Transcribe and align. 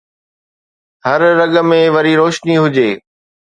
هر 1.05 1.21
رڳ 1.39 1.53
۾ 1.71 1.81
وري 1.95 2.13
روشني 2.21 2.55
هجي 2.63 2.91